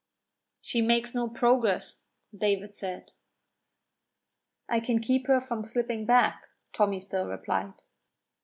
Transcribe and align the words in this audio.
"She 0.61 0.81
makes 0.81 1.13
no 1.13 1.29
progress," 1.29 2.01
David 2.35 2.73
said. 2.73 3.11
"I 4.67 4.79
can 4.79 4.97
keep 4.99 5.27
her 5.27 5.39
from 5.39 5.63
slipping 5.63 6.07
back," 6.07 6.47
Tommy 6.73 6.99
still 6.99 7.27
replied. 7.27 7.75